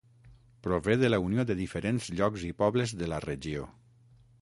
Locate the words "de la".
1.01-1.19, 3.03-3.25